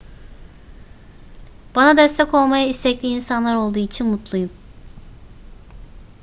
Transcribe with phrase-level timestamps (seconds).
[1.75, 4.49] bana destek olmaya istekli insanlar olduğu için mutluyum